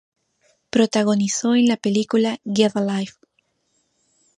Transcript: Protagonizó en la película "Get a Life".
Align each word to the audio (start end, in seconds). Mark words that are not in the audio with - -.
Protagonizó 0.71 1.53
en 1.53 1.67
la 1.67 1.77
película 1.77 2.39
"Get 2.43 2.75
a 2.75 2.81
Life". 2.99 3.19